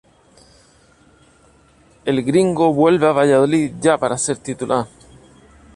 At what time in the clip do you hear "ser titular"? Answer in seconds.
4.17-4.87